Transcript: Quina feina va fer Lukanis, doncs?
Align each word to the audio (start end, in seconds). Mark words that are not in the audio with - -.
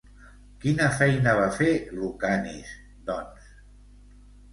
Quina 0.61 0.85
feina 1.01 1.35
va 1.39 1.45
fer 1.57 1.67
Lukanis, 1.97 2.71
doncs? 3.11 3.53